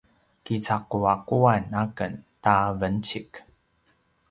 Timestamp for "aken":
1.81-2.13